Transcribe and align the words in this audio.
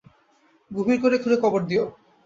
গভীর 0.71 0.97
করে 1.03 1.15
খুঁড়ে 1.17 1.37
কবর 1.43 1.61
দিও। 1.69 1.85